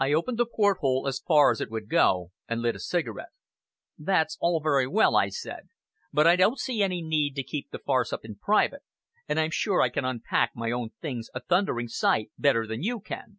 [0.00, 3.30] I opened the port hole as far as it would go, and lit a cigarette.
[3.96, 5.68] "That's all very well," I said;
[6.12, 8.82] "but I don't see any need to keep the farce up in private,
[9.28, 12.98] and I'm sure I can unpack my own things a thundering sight better than you
[12.98, 13.38] can."